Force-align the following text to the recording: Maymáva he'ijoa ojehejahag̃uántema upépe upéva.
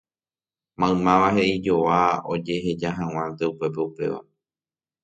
Maymáva 0.79 1.27
he'ijoa 1.35 2.01
ojehejahag̃uántema 2.31 3.49
upépe 3.51 3.79
upéva. 3.87 4.19